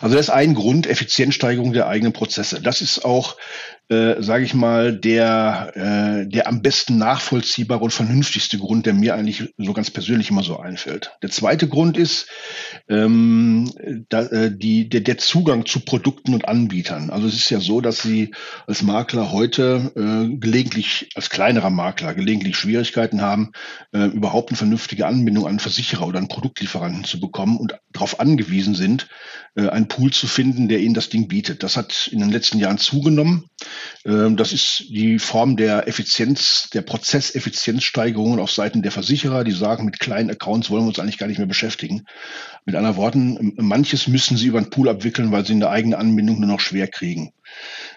[0.00, 2.60] Also das ist ein Grund, Effizienzsteigerung der eigenen Prozesse.
[2.60, 3.36] Das ist auch
[3.92, 9.14] äh, sage ich mal, der, äh, der am besten nachvollziehbare und vernünftigste Grund, der mir
[9.14, 11.12] eigentlich so ganz persönlich immer so einfällt.
[11.22, 12.26] Der zweite Grund ist
[12.88, 13.70] ähm,
[14.08, 17.10] da, äh, die, der, der Zugang zu Produkten und Anbietern.
[17.10, 18.32] Also es ist ja so, dass Sie
[18.66, 23.52] als Makler heute äh, gelegentlich, als kleinerer Makler, gelegentlich Schwierigkeiten haben,
[23.92, 28.74] äh, überhaupt eine vernünftige Anbindung an Versicherer oder einen Produktlieferanten zu bekommen und darauf angewiesen
[28.74, 29.08] sind,
[29.54, 31.62] äh, einen Pool zu finden, der ihnen das Ding bietet.
[31.62, 33.44] Das hat in den letzten Jahren zugenommen.
[34.04, 39.84] Ähm, das ist die Form der Effizienz, der Prozesseffizienzsteigerungen auf Seiten der Versicherer, die sagen,
[39.84, 42.06] mit kleinen Accounts wollen wir uns eigentlich gar nicht mehr beschäftigen.
[42.64, 46.40] Mit anderen Worten, manches müssen sie über einen Pool abwickeln, weil sie eine eigene Anbindung
[46.40, 47.32] nur noch schwer kriegen.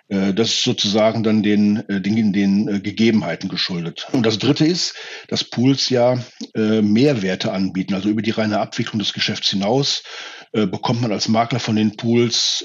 [0.07, 4.07] Äh, das ist sozusagen dann den, äh, den, den Gegebenheiten geschuldet.
[4.11, 4.95] Und das Dritte ist,
[5.27, 6.17] dass Pools ja
[6.53, 10.03] Mehrwerte anbieten, also über die reine Abwicklung des Geschäfts hinaus
[10.51, 12.63] bekommt man als Makler von den Pools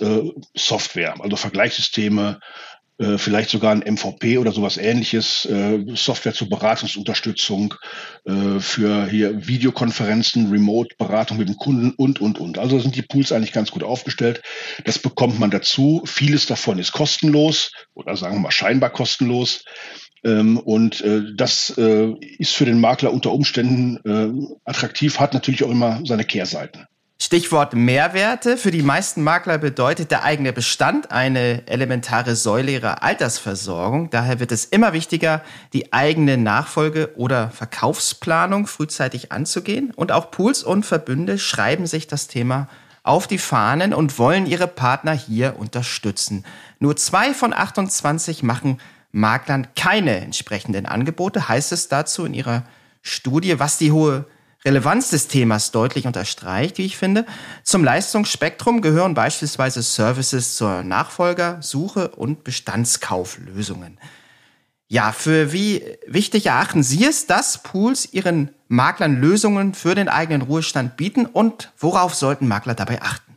[0.54, 2.38] Software, also Vergleichssysteme,
[3.00, 7.74] äh, vielleicht sogar ein MVP oder sowas ähnliches, äh, Software zur Beratungsunterstützung,
[8.26, 12.58] äh, für hier Videokonferenzen, Remote-Beratung mit dem Kunden und, und, und.
[12.58, 14.42] Also sind die Pools eigentlich ganz gut aufgestellt.
[14.84, 16.02] Das bekommt man dazu.
[16.04, 19.64] Vieles davon ist kostenlos oder sagen wir mal scheinbar kostenlos.
[20.22, 25.64] Ähm, und äh, das äh, ist für den Makler unter Umständen äh, attraktiv, hat natürlich
[25.64, 26.84] auch immer seine Kehrseiten.
[27.30, 28.56] Stichwort Mehrwerte.
[28.56, 34.10] Für die meisten Makler bedeutet der eigene Bestand eine elementare Säule ihrer Altersversorgung.
[34.10, 35.40] Daher wird es immer wichtiger,
[35.72, 39.92] die eigene Nachfolge- oder Verkaufsplanung frühzeitig anzugehen.
[39.94, 42.66] Und auch Pools und Verbünde schreiben sich das Thema
[43.04, 46.44] auf die Fahnen und wollen ihre Partner hier unterstützen.
[46.80, 48.80] Nur zwei von 28 machen
[49.12, 52.64] Maklern keine entsprechenden Angebote, heißt es dazu in ihrer
[53.02, 54.24] Studie, was die hohe
[54.64, 57.24] Relevanz des Themas deutlich unterstreicht, wie ich finde.
[57.62, 63.98] Zum Leistungsspektrum gehören beispielsweise Services zur Nachfolgersuche und Bestandskauflösungen.
[64.88, 70.42] Ja, für wie wichtig erachten Sie es, dass Pools ihren Maklern Lösungen für den eigenen
[70.42, 73.36] Ruhestand bieten und worauf sollten Makler dabei achten?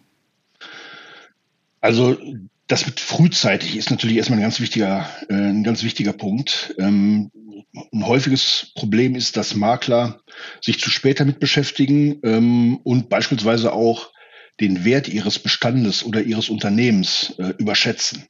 [1.80, 2.18] Also
[2.68, 6.74] das mit frühzeitig ist natürlich erstmal ein ganz wichtiger, äh, ein ganz wichtiger Punkt.
[6.80, 7.30] Ähm,
[7.74, 10.22] ein häufiges Problem ist, dass Makler
[10.62, 14.12] sich zu spät damit beschäftigen ähm, und beispielsweise auch
[14.60, 18.28] den Wert ihres Bestandes oder ihres Unternehmens äh, überschätzen.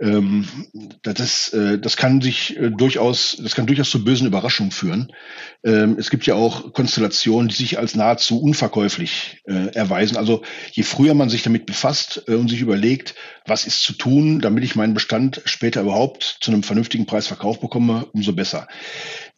[0.00, 0.46] Ähm,
[1.02, 5.12] das, äh, das kann sich äh, durchaus, das kann durchaus zu bösen Überraschungen führen.
[5.62, 10.16] Ähm, es gibt ja auch Konstellationen, die sich als nahezu unverkäuflich äh, erweisen.
[10.16, 13.14] Also je früher man sich damit befasst und sich überlegt,
[13.46, 17.60] was ist zu tun, damit ich meinen Bestand später überhaupt zu einem vernünftigen Preis verkauft
[17.60, 18.68] bekomme, umso besser.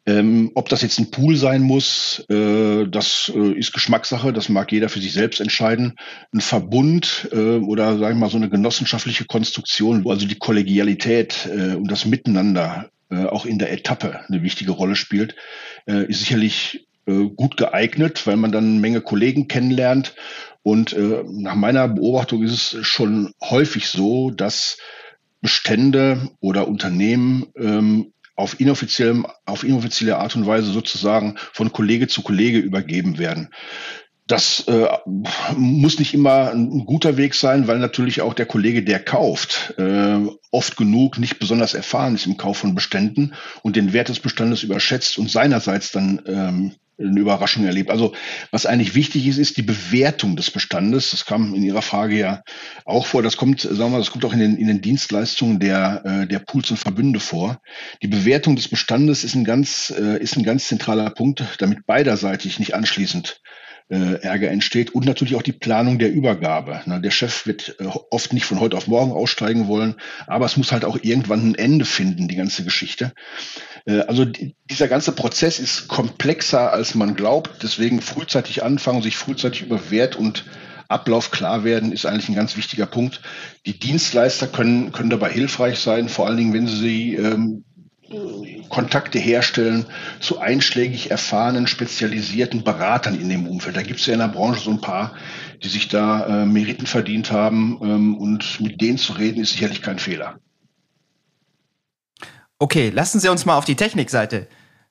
[0.05, 4.72] Ähm, ob das jetzt ein Pool sein muss, äh, das äh, ist Geschmackssache, das mag
[4.72, 5.96] jeder für sich selbst entscheiden.
[6.35, 11.77] Ein Verbund äh, oder sagen wir mal so eine genossenschaftliche Konstruktion, also die Kollegialität äh,
[11.77, 15.35] und das Miteinander äh, auch in der Etappe eine wichtige Rolle spielt,
[15.87, 16.87] äh, ist sicherlich
[17.35, 20.15] gut geeignet, weil man dann eine Menge Kollegen kennenlernt.
[20.62, 24.79] Und nach meiner Beobachtung ist es schon häufig so, dass
[25.41, 32.23] Bestände oder Unternehmen ähm, auf inoffiziellem, auf inoffizielle Art und Weise sozusagen von Kollege zu
[32.23, 33.49] Kollege übergeben werden.
[34.26, 34.87] Das äh,
[35.56, 40.18] muss nicht immer ein guter Weg sein, weil natürlich auch der Kollege, der kauft, äh,
[40.52, 44.62] oft genug nicht besonders erfahren ist im Kauf von Beständen und den Wert des Bestandes
[44.62, 47.90] überschätzt und seinerseits dann ähm, eine Überraschung erlebt.
[47.90, 48.14] Also
[48.50, 51.11] was eigentlich wichtig ist, ist die Bewertung des Bestandes.
[51.11, 52.42] Das kam in Ihrer Frage ja
[52.85, 53.22] auch vor.
[53.22, 56.26] Das kommt, sagen wir, mal, das kommt auch in den, in den Dienstleistungen der, äh,
[56.26, 57.61] der Pools und Verbünde vor.
[58.02, 62.58] Die Bewertung des Bestandes ist ein ganz, äh, ist ein ganz zentraler Punkt, damit beiderseitig
[62.58, 63.40] nicht anschließend
[63.88, 66.81] äh, Ärger entsteht und natürlich auch die Planung der Übergabe.
[66.87, 70.57] Na, der Chef wird äh, oft nicht von heute auf morgen aussteigen wollen, aber es
[70.57, 73.12] muss halt auch irgendwann ein Ende finden, die ganze Geschichte.
[73.87, 77.62] Äh, also die, dieser ganze Prozess ist komplexer, als man glaubt.
[77.62, 80.45] Deswegen frühzeitig anfangen, sich frühzeitig über Wert und
[80.88, 83.23] Ablauf klar werden, ist eigentlich ein ganz wichtiger Punkt.
[83.66, 87.64] Die Dienstleister können, können dabei hilfreich sein, vor allen Dingen, wenn sie ähm,
[88.68, 89.87] Kontakte herstellen
[90.20, 93.77] zu einschlägig erfahrenen, spezialisierten Beratern in dem Umfeld.
[93.77, 95.14] Da gibt es ja in der Branche so ein paar,
[95.62, 99.83] die sich da äh, Meriten verdient haben ähm, und mit denen zu reden ist sicherlich
[99.83, 100.38] kein Fehler.
[102.59, 104.46] Okay, lassen Sie uns mal auf die Technikseite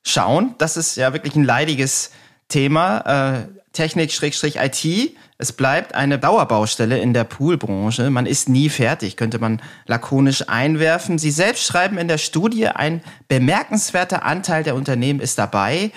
[0.06, 0.56] schauen.
[0.58, 2.12] Das ist ja wirklich ein leidiges
[2.52, 3.46] Thema.
[3.48, 5.16] Äh, Technik-IT.
[5.38, 8.10] Es bleibt eine Dauerbaustelle in der Poolbranche.
[8.10, 11.18] Man ist nie fertig, könnte man lakonisch einwerfen.
[11.18, 15.92] Sie selbst schreiben in der Studie, ein bemerkenswerter Anteil der Unternehmen ist dabei,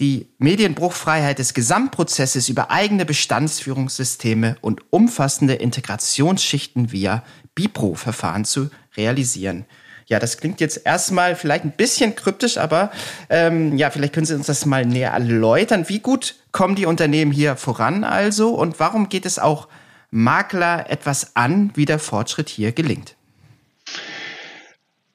[0.00, 7.22] die Medienbruchfreiheit des Gesamtprozesses über eigene Bestandsführungssysteme und umfassende Integrationsschichten via
[7.54, 9.66] Bipro-Verfahren zu realisieren.
[10.10, 12.90] Ja, das klingt jetzt erstmal vielleicht ein bisschen kryptisch, aber
[13.28, 15.88] ähm, ja, vielleicht können Sie uns das mal näher erläutern.
[15.88, 19.68] Wie gut kommen die Unternehmen hier voran also und warum geht es auch
[20.10, 23.14] Makler etwas an, wie der Fortschritt hier gelingt?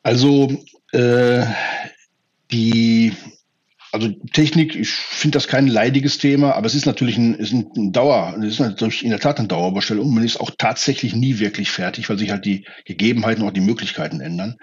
[0.02, 1.44] Also äh,
[2.52, 3.18] die
[3.96, 7.94] also Technik, ich finde das kein leidiges Thema, aber es ist natürlich ein, ist ein
[7.94, 11.40] Dauer, es ist natürlich in der Tat eine Dauerbaustelle und man ist auch tatsächlich nie
[11.40, 14.58] wirklich fertig, weil sich halt die Gegebenheiten und auch die Möglichkeiten ändern.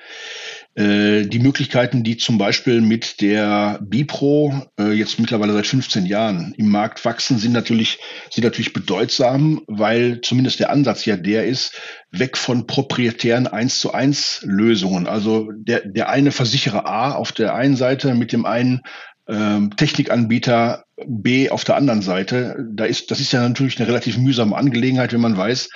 [0.75, 6.55] Äh, die Möglichkeiten, die zum Beispiel mit der Bipro äh, jetzt mittlerweile seit 15 Jahren
[6.57, 7.99] im Markt wachsen, sind natürlich,
[8.31, 11.79] sind natürlich bedeutsam, weil zumindest der Ansatz ja der ist,
[12.11, 15.07] weg von proprietären 1 zu 1 Lösungen.
[15.07, 18.81] Also der, der eine Versicherer A auf der einen Seite mit dem einen
[19.29, 22.57] ähm, Technikanbieter B auf der anderen Seite.
[22.73, 25.69] Da ist, das ist ja natürlich eine relativ mühsame Angelegenheit, wenn man weiß,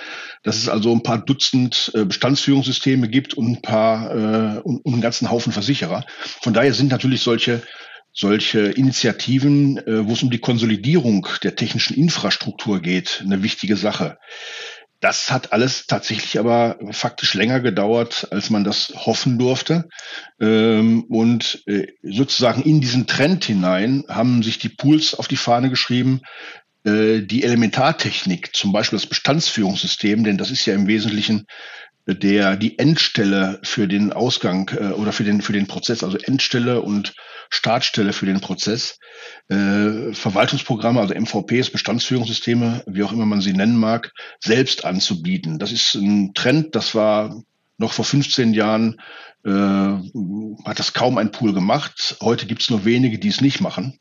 [0.43, 4.93] dass es also ein paar Dutzend äh, Bestandsführungssysteme gibt und ein paar äh, und, und
[4.93, 6.05] einen ganzen Haufen Versicherer.
[6.43, 7.63] Von daher sind natürlich solche
[8.19, 14.17] solche Initiativen, äh, wo es um die Konsolidierung der technischen Infrastruktur geht, eine wichtige Sache.
[15.07, 19.89] Das hat alles tatsächlich aber faktisch länger gedauert, als man das hoffen durfte.
[20.41, 25.71] Ähm, und äh, sozusagen in diesen Trend hinein haben sich die Pools auf die Fahne
[25.71, 26.23] geschrieben,
[26.83, 31.47] äh, die Elementartechnik, zum Beispiel das Bestandsführungssystem, denn das ist ja im Wesentlichen
[32.09, 36.83] der die Endstelle für den Ausgang äh, oder für den für den Prozess, also Endstelle
[36.83, 37.15] und
[37.51, 38.99] Startstelle für den Prozess,
[39.49, 45.59] äh, Verwaltungsprogramme, also MVPs, Bestandsführungssysteme, wie auch immer man sie nennen mag, selbst anzubieten.
[45.59, 47.43] Das ist ein Trend, das war
[47.79, 49.01] noch vor 15 Jahren
[49.45, 49.51] äh,
[50.65, 52.17] hat das kaum ein Pool gemacht.
[52.21, 53.99] Heute gibt es nur wenige, die es nicht machen.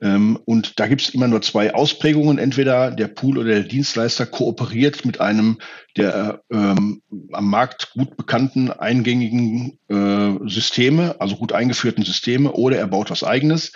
[0.00, 2.38] Ähm, und da gibt es immer nur zwei Ausprägungen.
[2.38, 5.58] Entweder der Pool oder der Dienstleister kooperiert mit einem
[5.96, 12.86] der ähm, am Markt gut bekannten eingängigen äh, Systeme, also gut eingeführten Systeme, oder er
[12.86, 13.72] baut was eigenes.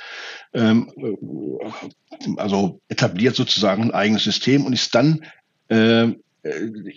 [0.52, 5.24] Ähm, äh, also etabliert sozusagen ein eigenes System und ist dann
[5.68, 6.08] äh,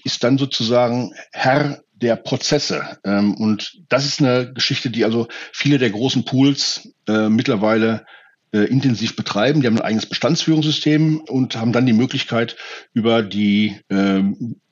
[0.04, 2.98] ist dann sozusagen Herr der Prozesse.
[3.06, 8.06] Ähm, und das ist eine Geschichte, die also viele der großen Pools äh, mittlerweile
[8.54, 9.62] äh, intensiv betreiben.
[9.62, 12.56] Die haben ein eigenes Bestandsführungssystem und haben dann die Möglichkeit,
[12.94, 14.22] über die, äh,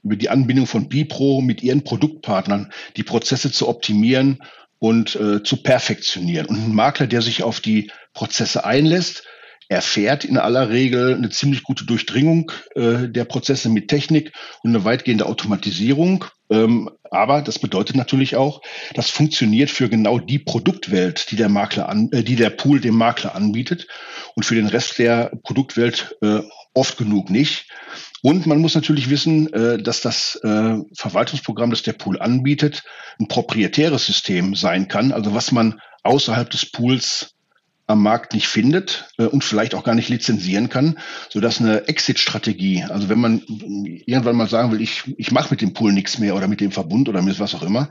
[0.03, 4.39] über die Anbindung von Bipro mit ihren Produktpartnern die Prozesse zu optimieren
[4.79, 6.47] und äh, zu perfektionieren.
[6.47, 9.23] Und ein Makler, der sich auf die Prozesse einlässt,
[9.67, 14.83] erfährt in aller Regel eine ziemlich gute Durchdringung äh, der Prozesse mit Technik und eine
[14.83, 16.25] weitgehende Automatisierung.
[16.51, 18.61] Ähm, aber das bedeutet natürlich auch,
[18.93, 22.95] das funktioniert für genau die Produktwelt, die der Makler an, äh, die der Pool dem
[22.95, 23.87] Makler anbietet
[24.35, 26.41] und für den Rest der Produktwelt äh,
[26.73, 27.67] oft genug nicht.
[28.21, 32.83] Und man muss natürlich wissen, äh, dass das äh, Verwaltungsprogramm, das der Pool anbietet,
[33.19, 35.11] ein proprietäres System sein kann.
[35.11, 37.33] Also was man außerhalb des Pools
[37.87, 40.97] am Markt nicht findet äh, und vielleicht auch gar nicht lizenzieren kann,
[41.29, 43.41] sodass eine Exit-Strategie, also wenn man
[44.05, 46.71] irgendwann mal sagen will, ich, ich mache mit dem Pool nichts mehr oder mit dem
[46.71, 47.89] Verbund oder mit was auch immer,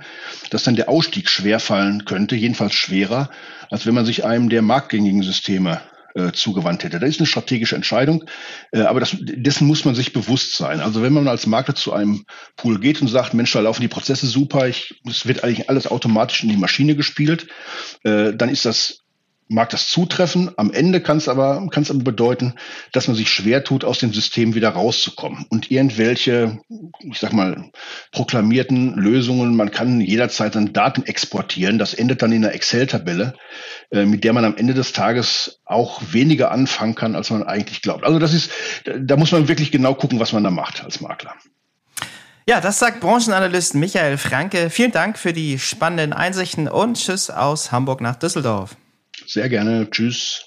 [0.50, 3.30] dass dann der Ausstieg schwer fallen könnte, jedenfalls schwerer,
[3.70, 5.80] als wenn man sich einem der marktgängigen Systeme
[6.14, 6.98] äh, zugewandt hätte.
[6.98, 8.24] Das ist eine strategische Entscheidung,
[8.72, 10.80] äh, aber das, dessen muss man sich bewusst sein.
[10.80, 12.24] Also wenn man als Makler zu einem
[12.56, 16.42] Pool geht und sagt, Mensch, da laufen die Prozesse super, es wird eigentlich alles automatisch
[16.42, 17.46] in die Maschine gespielt,
[18.02, 19.02] äh, dann ist das
[19.50, 20.50] mag das zutreffen.
[20.56, 22.54] Am Ende kann es aber, kann es aber bedeuten,
[22.92, 25.44] dass man sich schwer tut, aus dem System wieder rauszukommen.
[25.50, 26.60] Und irgendwelche,
[27.00, 27.70] ich sag mal,
[28.12, 31.78] proklamierten Lösungen, man kann jederzeit dann Daten exportieren.
[31.78, 33.34] Das endet dann in einer Excel-Tabelle,
[33.90, 37.82] äh, mit der man am Ende des Tages auch weniger anfangen kann, als man eigentlich
[37.82, 38.04] glaubt.
[38.04, 38.52] Also das ist,
[38.98, 41.34] da muss man wirklich genau gucken, was man da macht als Makler.
[42.46, 44.70] Ja, das sagt Branchenanalyst Michael Franke.
[44.70, 48.76] Vielen Dank für die spannenden Einsichten und Tschüss aus Hamburg nach Düsseldorf.
[49.32, 49.88] Sehr gerne.
[49.88, 50.44] Tschüss.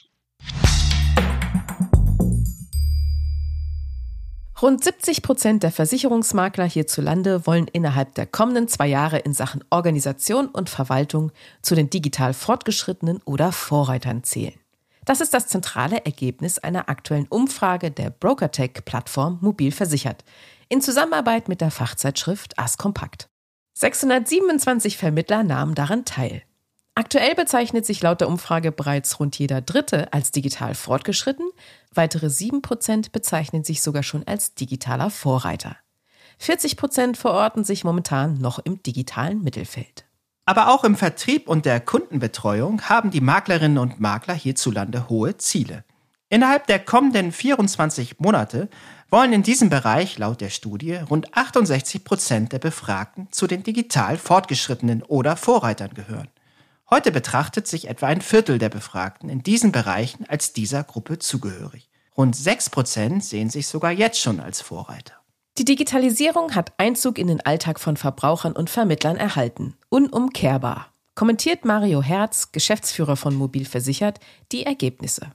[4.62, 10.48] Rund 70 Prozent der Versicherungsmakler hierzulande wollen innerhalb der kommenden zwei Jahre in Sachen Organisation
[10.48, 14.60] und Verwaltung zu den digital Fortgeschrittenen oder Vorreitern zählen.
[15.06, 20.26] Das ist das zentrale Ergebnis einer aktuellen Umfrage der BrokerTech-Plattform Mobil Versichert
[20.68, 23.30] in Zusammenarbeit mit der Fachzeitschrift As Kompakt.
[23.76, 26.44] 627 Vermittler nahmen daran teil.
[26.96, 31.50] Aktuell bezeichnet sich laut der Umfrage bereits rund jeder Dritte als digital fortgeschritten,
[31.92, 35.76] weitere 7% bezeichnen sich sogar schon als digitaler Vorreiter.
[36.40, 40.06] 40% verorten sich momentan noch im digitalen Mittelfeld.
[40.46, 45.86] Aber auch im Vertrieb und der Kundenbetreuung haben die Maklerinnen und Makler hierzulande hohe Ziele.
[46.30, 48.70] Innerhalb der kommenden 24 Monate
[49.10, 54.18] wollen in diesem Bereich laut der Studie rund 68 Prozent der Befragten zu den digital
[54.18, 56.28] Fortgeschrittenen oder Vorreitern gehören.
[56.94, 61.90] Heute betrachtet sich etwa ein Viertel der Befragten in diesen Bereichen als dieser Gruppe zugehörig.
[62.16, 65.16] Rund 6 Prozent sehen sich sogar jetzt schon als Vorreiter.
[65.58, 69.76] Die Digitalisierung hat Einzug in den Alltag von Verbrauchern und Vermittlern erhalten.
[69.90, 70.94] Unumkehrbar.
[71.16, 74.20] Kommentiert Mario Herz, Geschäftsführer von Mobil Versichert,
[74.52, 75.32] die Ergebnisse.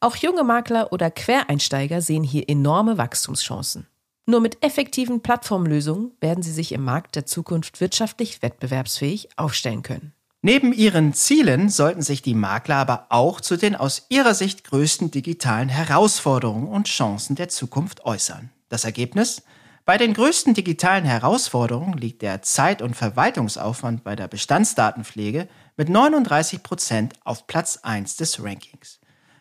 [0.00, 3.86] Auch junge Makler oder Quereinsteiger sehen hier enorme Wachstumschancen.
[4.26, 10.12] Nur mit effektiven Plattformlösungen werden sie sich im Markt der Zukunft wirtschaftlich wettbewerbsfähig aufstellen können.
[10.44, 15.12] Neben ihren Zielen sollten sich die Makler aber auch zu den aus ihrer Sicht größten
[15.12, 18.50] digitalen Herausforderungen und Chancen der Zukunft äußern.
[18.68, 19.42] Das Ergebnis?
[19.84, 26.64] Bei den größten digitalen Herausforderungen liegt der Zeit- und Verwaltungsaufwand bei der Bestandsdatenpflege mit 39
[26.64, 28.98] Prozent auf Platz 1 des Rankings.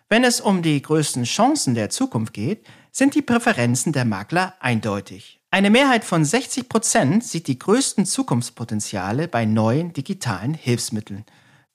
[0.08, 5.41] Wenn es um die größten Chancen der Zukunft geht, sind die Präferenzen der Makler eindeutig.
[5.54, 11.26] Eine Mehrheit von 60 Prozent sieht die größten Zukunftspotenziale bei neuen digitalen Hilfsmitteln.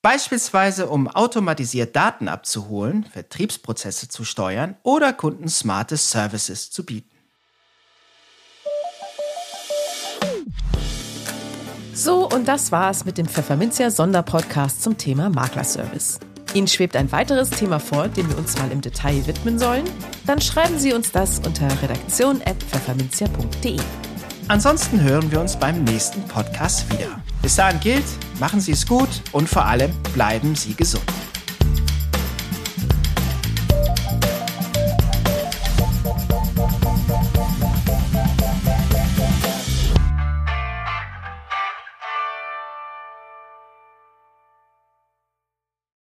[0.00, 7.14] Beispielsweise um automatisiert Daten abzuholen, Vertriebsprozesse zu steuern oder Kunden smarte Services zu bieten.
[11.92, 16.18] So, und das war's mit dem Pfefferminzia Sonderpodcast zum Thema Maklerservice.
[16.56, 19.84] Ihnen schwebt ein weiteres Thema vor, dem wir uns mal im Detail widmen sollen?
[20.26, 23.76] Dann schreiben Sie uns das unter redaktion.pfefferminzia.de.
[24.48, 27.20] Ansonsten hören wir uns beim nächsten Podcast wieder.
[27.42, 28.06] Bis dahin gilt,
[28.40, 31.04] machen Sie es gut und vor allem bleiben Sie gesund.